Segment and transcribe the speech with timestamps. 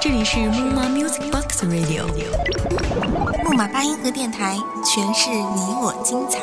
[0.00, 2.06] 这里是木马 Music Box Radio，
[3.44, 6.40] 木马八音盒电台，诠释你我精彩。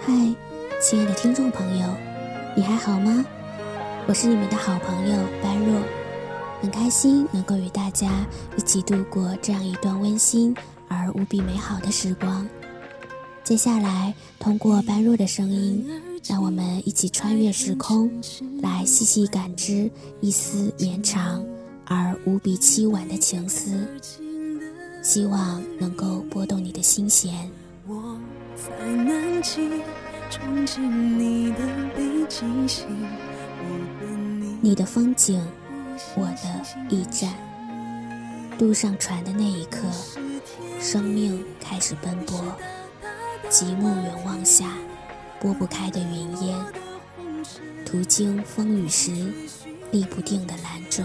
[0.00, 0.12] 嗨，
[0.80, 1.86] 亲爱的听众朋友，
[2.54, 3.24] 你还好吗？
[4.06, 5.80] 我是你们的好朋友般若，
[6.60, 8.08] 很开心能够与大家
[8.56, 10.54] 一起度过这样一段温馨
[11.14, 12.46] 无比美好的时光。
[13.42, 15.86] 接下来，通过般若的声音，
[16.26, 18.10] 让我们一起穿越时空，
[18.60, 21.44] 来细细感知一丝绵长
[21.86, 23.86] 而无比凄婉的情丝，
[25.02, 27.50] 希望能够拨动你的心弦。
[27.86, 28.18] 我
[28.56, 29.60] 在南极，
[30.30, 31.58] 憧憬你的
[31.94, 32.86] 北极星。
[34.62, 35.38] 你的风景，
[36.16, 37.34] 我的驿站。
[38.56, 39.80] 渡上船的那一刻，
[40.80, 42.40] 生命开始奔波。
[43.50, 44.72] 极目远望下，
[45.40, 46.64] 拨不开的云烟。
[47.84, 49.10] 途经风雨时，
[49.90, 51.04] 立不定的兰舟。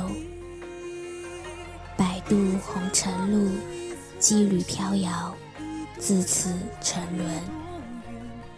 [1.98, 3.52] 摆渡红尘路，
[4.20, 5.36] 羁旅飘摇，
[5.98, 7.28] 自此沉沦。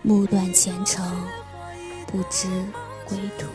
[0.02, 1.06] 目断前程，
[2.08, 2.48] 不知
[3.06, 3.48] 归途。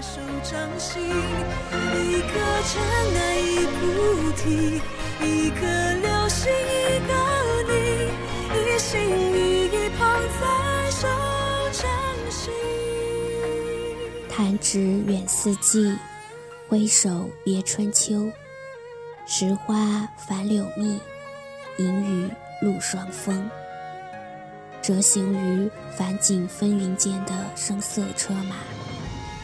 [0.00, 2.32] 手掌心，一颗
[2.64, 2.82] 尘
[3.16, 4.80] 埃，一菩提，
[5.20, 5.60] 一颗
[6.00, 7.12] 流星，一个
[7.68, 7.74] 你，
[8.56, 8.98] 一心
[9.34, 10.00] 一意捧
[10.40, 11.06] 在手
[11.72, 11.84] 掌
[12.30, 12.50] 心。
[14.30, 15.94] 弹指远四季，
[16.66, 18.32] 挥手别春秋。
[19.26, 20.98] 石花繁柳密，
[21.76, 22.30] 隐雨
[22.62, 23.50] 露霜风。
[24.80, 28.56] 折行于繁景纷纭间的声色车马。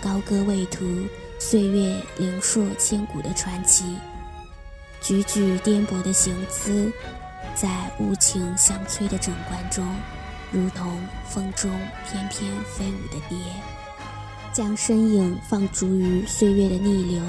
[0.06, 0.84] 高歌未途，
[1.40, 3.82] 岁月灵烁千古的传奇。
[5.02, 6.92] 踽踽颠簸的行姿，
[7.56, 9.84] 在无情相催的整冠中，
[10.52, 10.96] 如同
[11.28, 11.68] 风中
[12.08, 13.36] 翩翩飞舞的蝶。
[14.52, 17.20] 将身影放逐于岁月的逆流，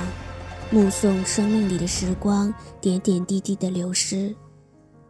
[0.69, 4.35] 目送生命里的时光点点滴滴的流失。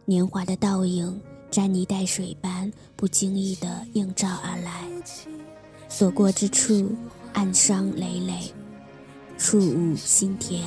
[0.06, 4.88] 年华的倒影，沾泥带水般不经意地映照而来，
[5.90, 6.96] 所过之处。
[7.38, 8.52] 暗伤累累，
[9.38, 10.60] 触物心田。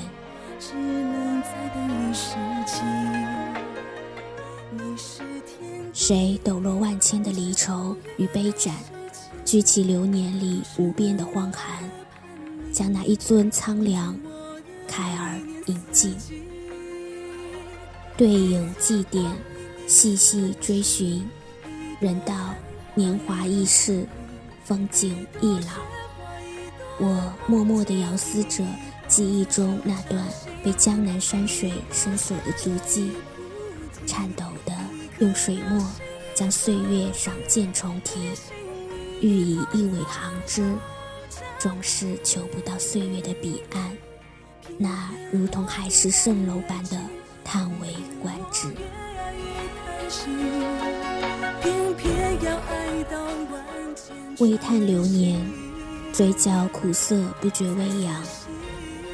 [5.92, 8.74] 谁抖落万千的离愁与悲盏，
[9.44, 11.84] 举起流年里无边的荒寒，
[12.72, 14.18] 将那一尊苍凉，
[14.88, 16.16] 开而引尽。
[18.16, 19.30] 对影祭奠，
[19.88, 21.30] 细细追寻，
[22.00, 22.34] 人道
[22.96, 24.08] 年华易逝，
[24.64, 26.01] 风景易老。
[27.04, 28.64] 我默默地遥思着
[29.08, 30.24] 记忆中那段
[30.64, 33.12] 被江南山水深锁的足迹，
[34.06, 34.72] 颤抖地
[35.18, 35.84] 用水墨
[36.36, 38.30] 将岁月赏剑重提，
[39.20, 40.76] 欲以一尾行之，
[41.58, 43.98] 终是求不到岁月的彼岸，
[44.78, 47.02] 那如同海市蜃楼般的
[47.44, 48.68] 叹为观止。
[54.38, 55.61] 微叹流年。
[56.22, 58.24] 嘴角苦涩不觉微扬，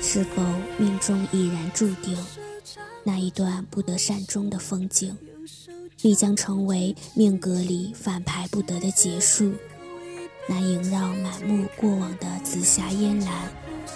[0.02, 0.44] 是否
[0.78, 2.18] 命中已然注定？
[3.06, 5.16] 那一段不得善终的风景，
[6.02, 9.54] 必将成为命格里反排不得的结束。
[10.50, 13.32] 那萦绕满目过往的紫霞烟岚，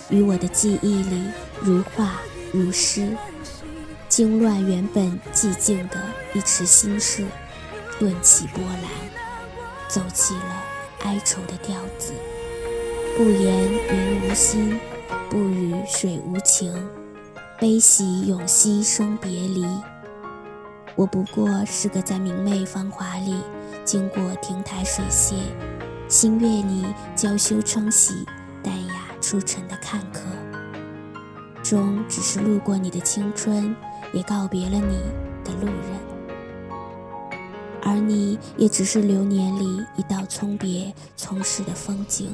[0.09, 1.22] 于我的记忆里
[1.59, 2.22] 如画
[2.53, 3.13] 如诗，
[4.07, 6.01] 惊乱原本寂静的
[6.33, 7.25] 一池心事，
[7.99, 8.89] 顿起波澜，
[9.89, 10.63] 奏起了
[11.01, 12.13] 哀愁的调子。
[13.17, 14.79] 不言云无心，
[15.29, 16.73] 不语水无情，
[17.59, 19.66] 悲喜永惜生别离。
[20.95, 23.35] 我不过是个在明媚芳华里
[23.83, 25.35] 经过亭台水榭，
[26.07, 26.85] 心悦你
[27.16, 28.25] 娇羞称喜、
[28.63, 30.22] 淡雅出尘的看客，
[31.61, 33.75] 终只是路过你的青春，
[34.13, 34.97] 也告别了你
[35.43, 37.40] 的路人，
[37.84, 42.31] 而你也只是流年里一道从别从逝的风景。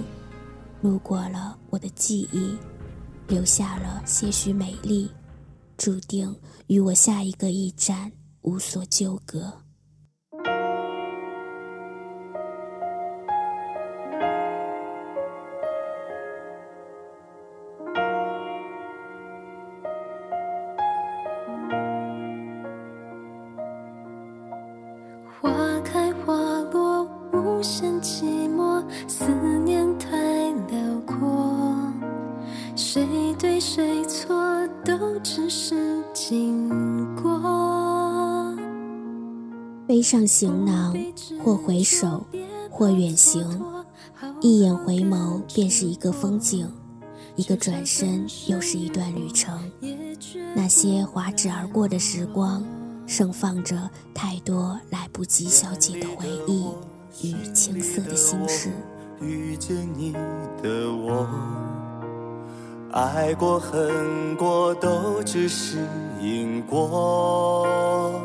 [0.81, 2.55] 路过了我的记忆，
[3.27, 5.11] 留下了些许美丽，
[5.77, 6.33] 注定
[6.67, 9.51] 与我下一个驿站无所纠葛。
[34.07, 36.69] 错，都只是经
[37.15, 38.55] 过。
[39.85, 40.95] 背上行囊，
[41.43, 42.25] 或回首，
[42.69, 43.61] 或远行，
[44.41, 46.69] 一眼回眸便是一个风景，
[47.35, 49.59] 一个转身又是一段旅程。
[50.55, 52.63] 那些划指而过的时光，
[53.05, 56.65] 盛放着太多来不及消解的回忆
[57.23, 58.71] 与青涩的心事。
[59.21, 60.11] 遇见你
[60.61, 61.27] 的我，
[62.91, 65.77] 爱过恨过，都只是
[66.21, 68.19] 因果。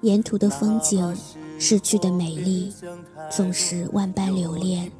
[0.00, 1.16] 沿途的风景，
[1.58, 2.72] 逝去的美丽，
[3.30, 4.90] 纵使万般留恋，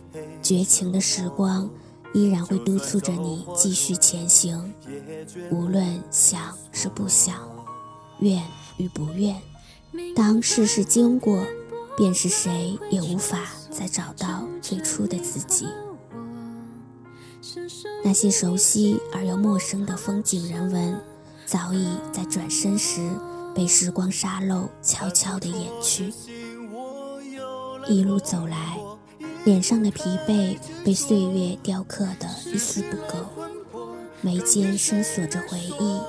[0.42, 1.68] 绝情的时光
[2.14, 4.72] 依然会督促着你继续前行。
[5.50, 7.36] 无论想是不想，
[8.20, 8.40] 愿
[8.76, 9.34] 与不愿，
[10.14, 11.44] 当世事经过，
[11.96, 13.38] 便是谁也无法
[13.70, 15.66] 再找到最初的自己。
[18.04, 21.00] 那些熟悉而又陌生的风景人文，
[21.46, 23.10] 早已在转身时。
[23.52, 26.14] 被时光沙漏，悄悄地掩去。
[27.88, 28.78] 一路走来，
[29.44, 33.26] 脸上的疲惫被岁月雕刻得一丝不苟，
[34.20, 36.00] 眉间深锁着回忆，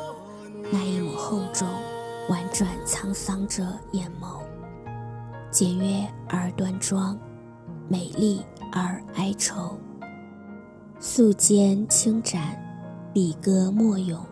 [0.72, 1.68] 那一抹厚重，
[2.30, 4.42] 婉转沧桑着眼眸，
[5.50, 7.18] 简约而端庄，
[7.90, 9.76] 美丽而哀愁。
[11.04, 12.56] 素笺轻展，
[13.12, 14.24] 笔歌墨咏。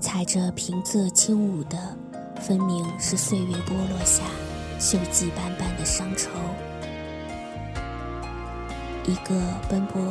[0.00, 1.96] 踩着平仄轻舞的，
[2.40, 4.24] 分明是岁月剥落下
[4.80, 6.30] 锈迹斑斑的伤愁。
[9.06, 10.02] 一个奔波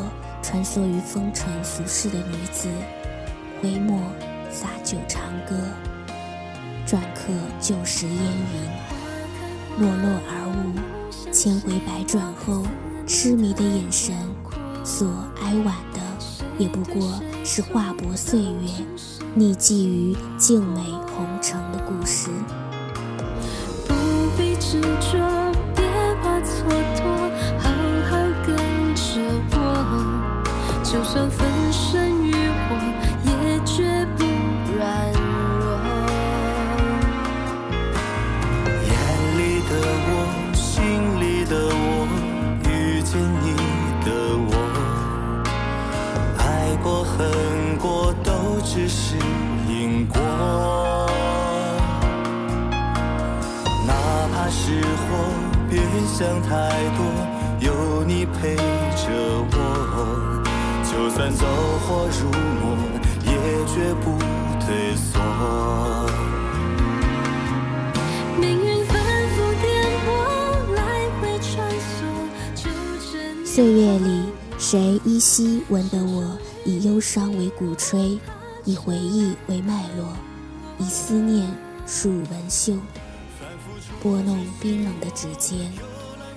[0.42, 2.70] 穿梭于风尘俗世的女子，
[3.62, 4.00] 挥墨
[4.50, 5.54] 洒酒长歌，
[6.88, 11.32] 篆刻旧时烟云，落落而无。
[11.34, 12.64] 千回百转后，
[13.06, 14.16] 痴迷的眼神，
[14.84, 15.08] 所
[15.42, 16.00] 哀婉的，
[16.58, 18.70] 也不过是画薄岁月。
[19.38, 20.82] 匿迹于静美
[21.16, 22.30] 红尘的故事。
[56.22, 57.04] 想太多，
[57.62, 58.62] 有你陪着
[59.54, 60.44] 我，
[60.86, 61.48] 就算走
[61.80, 62.30] 火入
[62.62, 62.78] 魔，
[63.26, 63.32] 也
[63.66, 64.20] 绝不
[64.60, 65.20] 退缩。
[73.44, 74.26] 岁月里，
[74.60, 78.20] 谁依稀闻得我以忧伤为鼓吹，
[78.64, 80.06] 以回忆为脉络，
[80.78, 81.52] 以思念
[81.88, 82.76] 树纹绣。
[84.04, 85.72] 拨弄冰冷的指尖，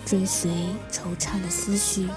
[0.04, 0.50] 追随
[0.92, 2.08] 惆怅的思绪，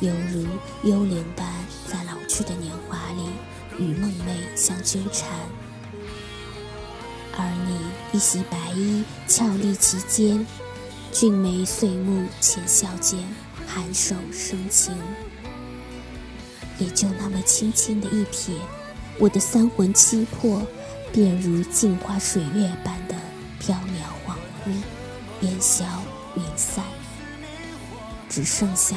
[0.00, 0.46] 犹如
[0.88, 1.46] 幽灵般
[1.86, 3.28] 在老去的年华里
[3.78, 5.28] 与梦寐相纠缠。
[7.36, 7.78] 而你
[8.12, 10.46] 一袭白衣俏丽其间，
[11.12, 13.18] 俊眉碎目浅笑间，
[13.66, 14.96] 含首生情。
[16.78, 18.52] 也就那么轻轻的一瞥，
[19.18, 20.62] 我的三魂七魄
[21.12, 23.14] 便如镜花水月般的
[23.58, 24.72] 飘渺恍惚。
[25.40, 25.84] 烟消
[26.36, 26.84] 云散，
[28.34, 28.96] 只剩下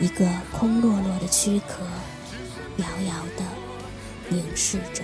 [0.00, 1.84] 一个空落落的躯壳，
[2.78, 3.44] 遥遥地
[4.30, 5.02] 凝视着。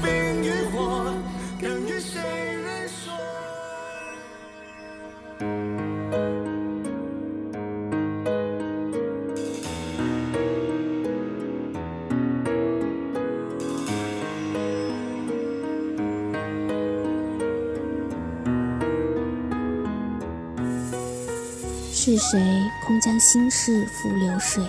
[0.00, 0.65] 冰与火，
[22.18, 24.64] 是谁空将心事付流水，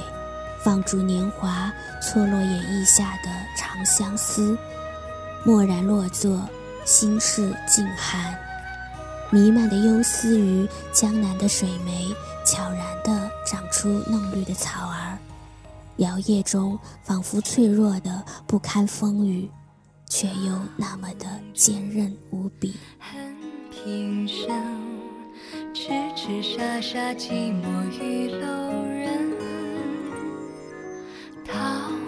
[0.62, 4.58] 放逐年华错落演绎下的长相思，
[5.46, 6.42] 蓦然落座，
[6.84, 8.38] 心事静寒，
[9.32, 12.14] 弥漫的忧思于江南的水湄，
[12.46, 15.18] 悄然地长出嫩绿的草儿，
[15.98, 19.50] 摇曳中仿佛脆弱的不堪风雨，
[20.10, 22.76] 却又那么的坚韧无比。
[25.80, 29.32] 痴痴傻傻，寂寞玉楼人。
[31.46, 31.54] 桃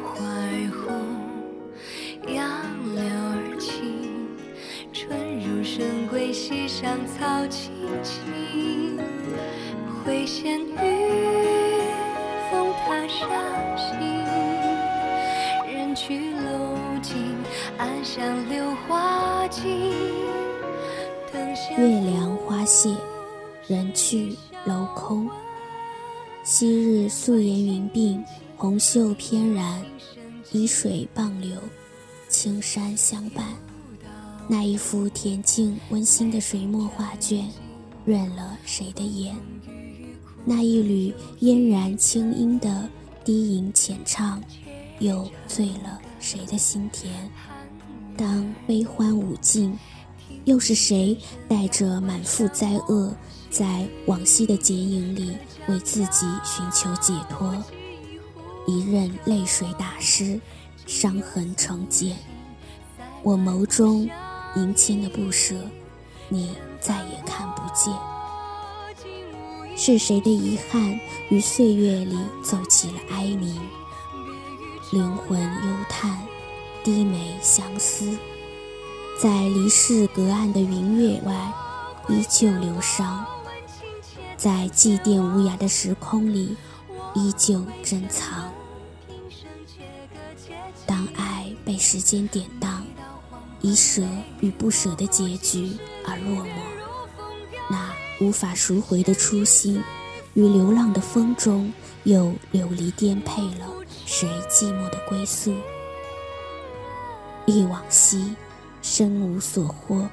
[0.04, 0.90] 花儿红，
[2.34, 2.42] 杨
[2.96, 4.28] 柳儿青，
[4.92, 7.72] 春入深闺，溪上草青
[8.02, 8.98] 青。
[10.04, 10.76] 挥线雨，
[12.50, 13.22] 风踏沙
[13.78, 14.00] 行，
[15.72, 17.38] 人去楼尽。
[21.78, 22.90] 月凉花谢，
[23.70, 24.36] 人去
[24.66, 25.30] 楼空。
[26.44, 28.26] 昔日素颜云鬓，
[28.58, 29.86] 红袖翩然，
[30.52, 31.56] 依水傍柳，
[32.28, 33.46] 青山相伴。
[34.48, 37.48] 那一幅恬静温馨的水墨画卷，
[38.06, 39.36] 润了谁的眼？
[40.44, 42.90] 那一缕嫣然清音的
[43.24, 44.42] 低吟浅唱，
[44.98, 47.14] 又醉了谁的心田？
[48.18, 49.78] 当悲欢舞尽，
[50.46, 51.16] 又是谁
[51.48, 53.16] 带着满腹灾厄，
[53.50, 55.36] 在往昔的剪影里
[55.68, 57.56] 为自己寻求解脱？
[58.68, 60.40] 一任泪水打湿，
[60.86, 62.16] 伤痕成茧。
[63.24, 64.08] 我眸中
[64.56, 65.56] 盈牵的不舍，
[66.28, 67.94] 你再也看不见。
[69.76, 73.60] 是谁的遗憾于岁月里奏起了哀鸣？
[74.92, 76.20] 灵魂忧叹，
[76.84, 78.18] 低眉相思，
[79.22, 81.54] 在离世隔岸的云月外，
[82.08, 83.24] 依旧流伤；
[84.40, 86.56] 在祭奠无涯的时空里，
[87.14, 88.50] 依旧珍藏。
[90.86, 92.86] 当爱被时间典当，
[93.60, 94.02] 以舍
[94.40, 96.50] 与不舍的结局而落寞，
[97.70, 97.94] 那。
[98.22, 99.82] 无法赎回的初心，
[100.34, 101.72] 与流浪的风中，
[102.04, 103.66] 又流离颠沛了
[104.06, 105.56] 谁寂寞的归宿？
[107.46, 108.36] 忆往昔，
[108.82, 110.06] 身无所获，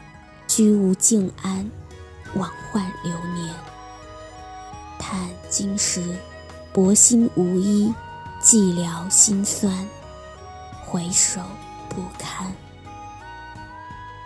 [0.47, 1.68] 居无静安，
[2.37, 3.52] 枉换流年。
[4.99, 6.17] 叹今时，
[6.73, 7.93] 薄心无依，
[8.43, 9.87] 寂寥心酸，
[10.85, 11.41] 回首
[11.88, 12.53] 不堪。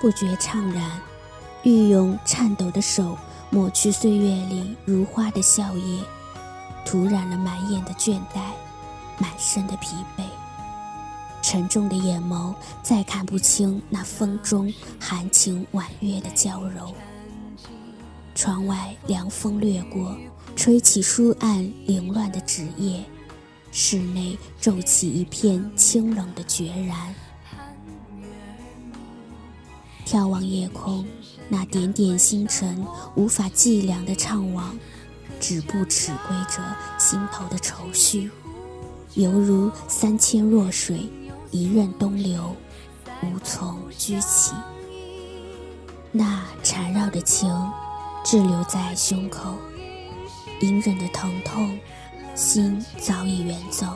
[0.01, 1.01] 不觉怅然，
[1.63, 3.17] 欲用颤抖的手。
[3.53, 6.05] 抹去岁月里如花的笑靥，
[6.87, 8.53] 涂染了满眼的倦怠，
[9.19, 10.23] 满身的疲惫。
[11.43, 16.95] 沉重的眼眸再看不清那风中含情婉约的娇柔。
[18.37, 20.17] 窗外凉风掠过，
[20.57, 23.03] 吹起书案凌乱的纸页，
[23.73, 27.15] 室内骤起一片清冷的决然。
[30.05, 31.05] 眺望夜空。
[31.53, 34.63] 那点点星辰，无法计量的怅惘，
[35.41, 36.63] 止步尺归着
[36.97, 38.31] 心头的愁绪，
[39.15, 41.11] 犹如三千弱水，
[41.51, 42.55] 一任东流，
[43.25, 44.55] 无从居起。
[46.13, 47.53] 那缠绕的情，
[48.25, 49.57] 滞留在胸口，
[50.61, 51.79] 隐忍的疼痛，
[52.35, 53.87] 心早已远走。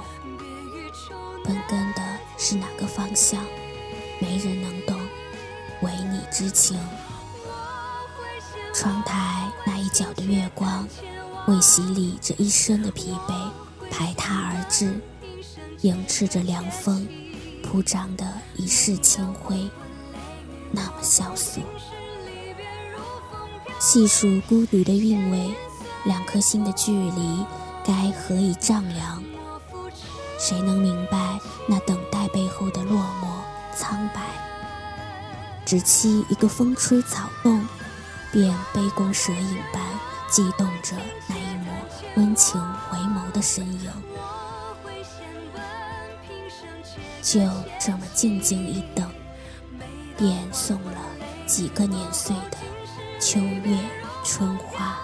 [1.44, 2.02] 本根的
[2.38, 3.44] 是哪个方向？
[4.18, 4.98] 没人能懂，
[5.82, 6.78] 唯你知情。
[8.72, 10.88] 窗台那一角的月光，
[11.46, 13.50] 为洗礼这一生的疲惫
[13.90, 14.98] 排他而至，
[15.82, 17.06] 迎斥着凉风
[17.62, 19.68] 铺张的一世清辉，
[20.72, 21.62] 那么萧索。
[23.78, 25.54] 细数孤独的韵味，
[26.04, 27.44] 两颗心的距离
[27.84, 29.22] 该何以丈量？
[30.38, 34.20] 谁能明白那等待背后的落寞苍白？
[35.64, 37.66] 只期一个风吹草动。
[38.32, 39.80] 便杯弓蛇影般
[40.28, 40.96] 悸动着
[41.28, 41.72] 那一抹
[42.16, 43.92] 温情回眸的身影，
[47.22, 47.40] 就
[47.78, 49.08] 这么静静一等，
[50.18, 51.00] 便送了
[51.46, 52.58] 几个年岁的
[53.20, 53.78] 秋月
[54.24, 54.98] 春花。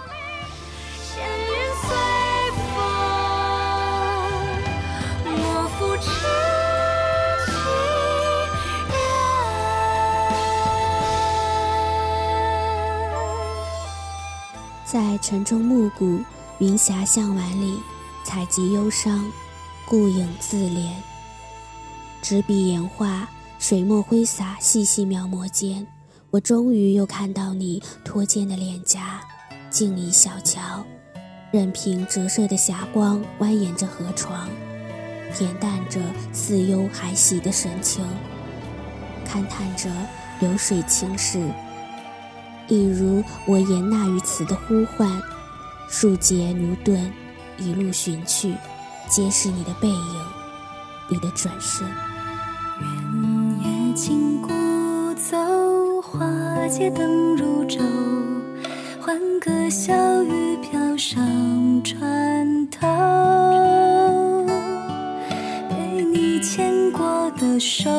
[14.91, 16.19] 在晨钟暮鼓
[16.59, 17.79] 云霞向晚里，
[18.25, 19.23] 采集忧伤，
[19.85, 20.91] 顾影自怜。
[22.21, 23.25] 执笔研画，
[23.57, 25.87] 水墨挥洒，细细描摹间，
[26.29, 29.21] 我终于又看到你脱肩的脸颊，
[29.69, 30.83] 静倚小桥，
[31.53, 34.49] 任凭折射的霞光蜿蜒着河床，
[35.33, 36.01] 恬淡着
[36.33, 38.05] 似忧还喜的神情，
[39.25, 39.89] 勘探着
[40.41, 41.49] 流水情史。
[42.71, 45.05] 一如我言那于此的呼唤，
[45.89, 47.11] 数节奴钝，
[47.57, 48.55] 一路寻去，
[49.09, 50.25] 皆是你的背影，
[51.09, 51.85] 你的转身。
[52.79, 54.47] 原野轻鼓
[55.15, 56.25] 奏，花
[56.69, 57.81] 街灯如昼，
[59.01, 62.87] 欢歌笑语飘上船头，
[65.67, 67.91] 被你牵过的手。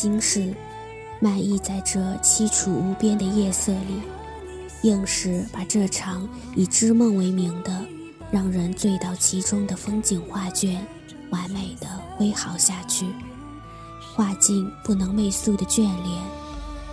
[0.00, 0.54] 心事，
[1.20, 4.00] 漫溢在这凄楚无边的夜色里，
[4.80, 6.26] 硬是把这场
[6.56, 7.84] 以织梦为名的、
[8.30, 10.82] 让人醉倒其中的风景画卷，
[11.28, 13.04] 完美的挥毫下去，
[14.16, 16.22] 画尽不能寐宿的眷恋，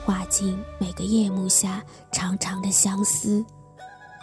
[0.04, 3.42] 画尽每个夜幕下长长的相思，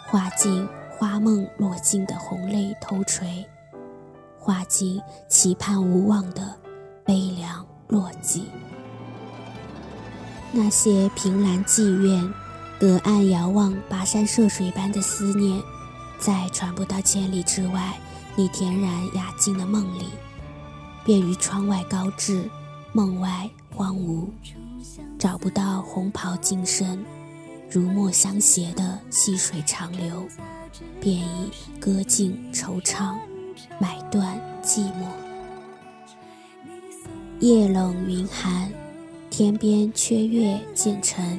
[0.05, 0.63] 画尽
[0.95, 3.43] 花梦落尽的红泪偷垂，
[4.37, 6.53] 画尽期盼无望的。
[7.03, 8.45] 悲凉落寂，
[10.57, 12.33] 那些凭栏寄愿、
[12.79, 15.61] 隔岸遥望、跋山涉水般的思念，
[16.17, 17.99] 在传不到千里之外，
[18.37, 20.05] 你恬然雅静的梦里，
[21.03, 22.49] 便于窗外高致，
[22.93, 24.29] 梦外荒芜，
[25.19, 27.03] 找不到红袍净身，
[27.69, 30.25] 如墨相携的细水长流，
[31.01, 33.17] 便已歌尽惆怅，
[33.77, 35.05] 买断寂寞。
[37.41, 38.71] 夜冷云寒，
[39.37, 41.37] 天边缺月渐沉，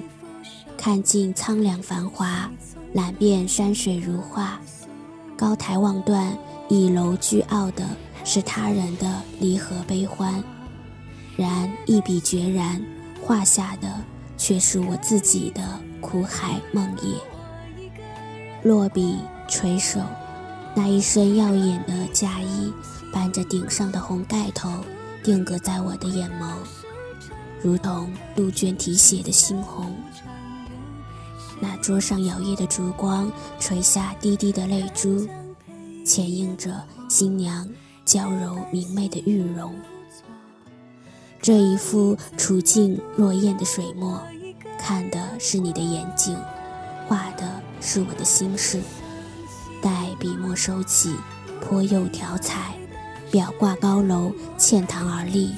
[0.76, 2.50] 看尽苍凉繁华，
[2.92, 4.60] 览遍山水如画。
[5.34, 6.36] 高台望断，
[6.68, 7.88] 倚楼居傲的
[8.22, 10.44] 是他人的离合悲欢，
[11.38, 12.78] 然一笔决然，
[13.22, 13.90] 画下的
[14.36, 15.62] 却是我自己的
[16.02, 17.14] 苦海梦魇。
[18.62, 19.16] 落笔
[19.48, 20.00] 垂手，
[20.74, 22.70] 那一身耀眼的嫁衣，
[23.10, 24.70] 伴着顶上的红盖头。
[25.24, 26.52] 定格在我的眼眸，
[27.66, 29.92] 如同杜鹃啼血的猩红。
[31.58, 35.26] 那桌上摇曳的烛光，垂下滴滴的泪珠，
[36.04, 37.68] 浅映着新娘
[38.04, 39.74] 娇柔明媚的玉容。
[41.42, 44.22] 这一幅楚净若艳的水墨，
[44.78, 46.38] 看的是你的眼睛，
[47.08, 48.80] 画的是我的心事。
[49.82, 51.16] 待笔墨收起，
[51.60, 52.74] 颇有调彩。
[53.28, 55.52] 表挂高楼，嵌堂而立，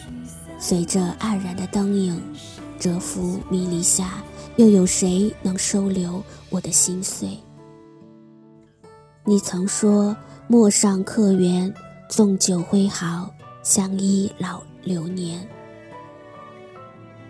[0.58, 2.20] 随着黯然的灯影，
[2.78, 4.22] 蛰伏迷离下，
[4.56, 7.38] 又有谁能收留我的心碎？
[9.24, 10.16] 你曾说
[10.48, 11.72] 陌上客缘，
[12.08, 13.30] 纵酒挥毫，
[13.62, 15.46] 相依老流年。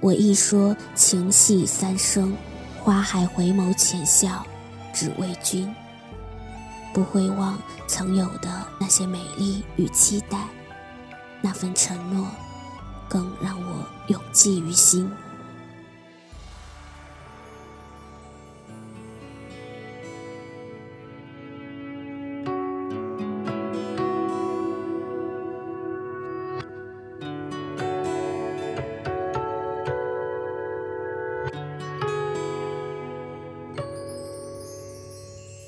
[0.01, 2.35] 我一说情系三生，
[2.83, 4.47] 花海回眸浅笑，
[4.95, 5.71] 只为君。
[6.95, 10.39] 不会忘曾有的那些美丽与期待，
[11.43, 12.27] 那份承诺，
[13.09, 15.11] 更让我永记于心。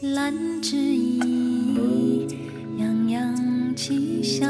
[0.02, 2.26] 兰之意，
[2.78, 4.48] 洋洋气象，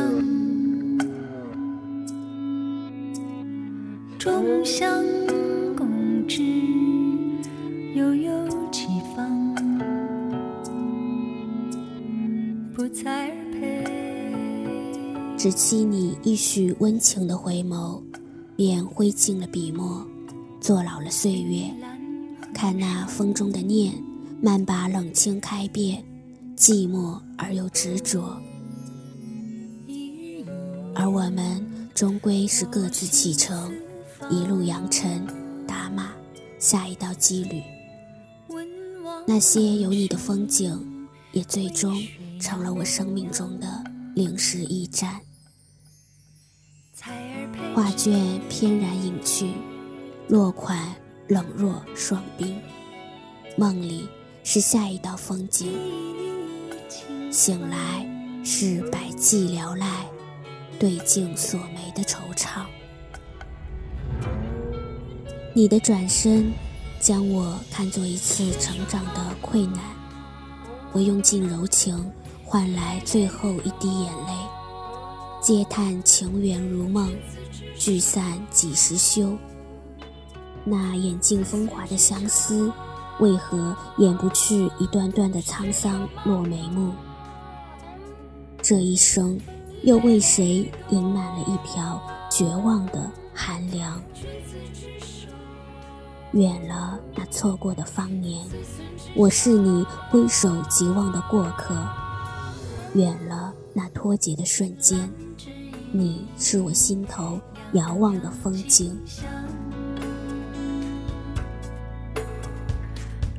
[4.40, 5.04] 众香
[5.76, 6.42] 共知，
[7.94, 9.54] 悠悠齐芳，
[12.74, 13.84] 不再配。
[15.36, 18.00] 只期你一许温情的回眸，
[18.56, 20.06] 便挥尽了笔墨，
[20.58, 21.64] 坐老了岁月，
[22.54, 23.92] 看那风中的念。
[24.40, 26.02] 慢把冷清开遍，
[26.56, 28.40] 寂寞而又执着，
[30.94, 31.62] 而我们
[31.94, 33.70] 终归是各自启程，
[34.30, 35.26] 一路扬尘，
[35.66, 36.12] 打马
[36.58, 37.62] 下一道羁旅。
[39.26, 42.00] 那些有你的风景，也最终
[42.40, 45.20] 成了我生命中的零时驿站。
[47.74, 49.52] 画卷翩然隐去，
[50.28, 50.94] 落款
[51.28, 52.56] 冷若霜冰，
[53.56, 54.08] 梦里。
[54.42, 55.70] 是下一道风景，
[57.30, 58.08] 醒来
[58.42, 60.06] 是百寂寥赖，
[60.78, 62.64] 对镜锁眉的惆怅。
[65.52, 66.52] 你的转身，
[67.00, 69.82] 将我看作一次成长的困难。
[70.92, 72.08] 我用尽柔情，
[72.44, 74.32] 换来最后一滴眼泪。
[75.42, 77.12] 嗟叹情缘如梦，
[77.76, 79.36] 聚散几时休？
[80.64, 82.72] 那眼镜风华的相思。
[83.18, 86.92] 为何掩不去一段段的沧桑落眉目？
[88.62, 89.38] 这一生，
[89.82, 94.00] 又为谁盈满了一瓢绝望的寒凉？
[96.32, 98.46] 远了那错过的芳年，
[99.16, 101.74] 我是你挥手即忘的过客；
[102.94, 105.10] 远了那脱节的瞬间，
[105.90, 107.40] 你是我心头
[107.72, 108.96] 遥望的风景。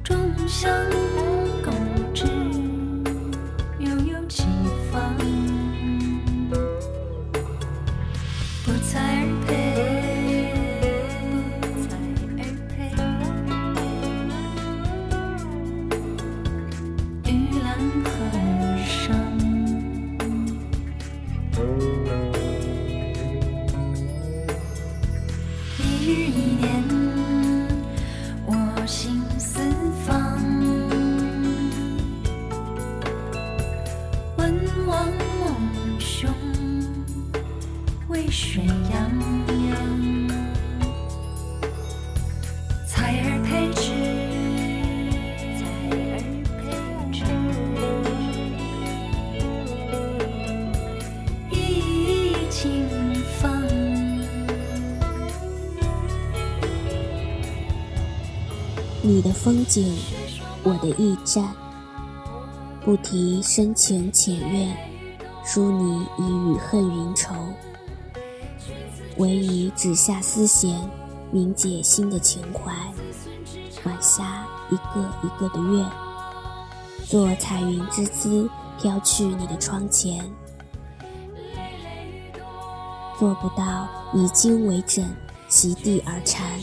[0.03, 0.69] 众相
[1.63, 1.73] 共
[2.13, 2.25] 知，
[3.79, 4.43] 悠悠几
[4.91, 5.15] 方，
[8.65, 9.10] 不才
[59.11, 59.93] 你的风景，
[60.63, 61.53] 我的驿站。
[62.79, 64.73] 不提深情浅怨，
[65.43, 67.35] 书你已与恨云愁。
[69.17, 70.89] 唯以纸下丝弦，
[71.29, 72.73] 明解心的情怀。
[73.83, 75.85] 晚霞一个一个的月，
[77.03, 80.23] 做彩云之姿，飘去你的窗前。
[83.19, 85.05] 做不到以经为枕，
[85.49, 86.57] 席地而禅，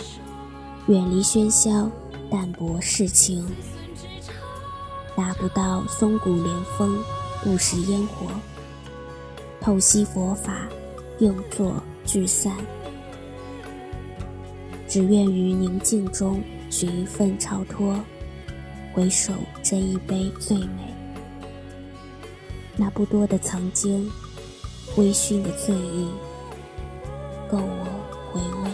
[0.86, 1.90] 远离喧嚣。
[2.30, 3.46] 淡泊世情，
[5.16, 7.02] 达不到松骨连峰，
[7.42, 8.26] 不食烟火，
[9.60, 10.68] 透析佛法，
[11.20, 12.54] 用作聚散。
[14.86, 17.98] 只愿于宁静中寻一份超脱，
[18.92, 20.94] 回首这一杯最美。
[22.76, 24.10] 那不多的曾经，
[24.96, 26.08] 微醺的醉意，
[27.50, 27.86] 够我
[28.32, 28.67] 回味。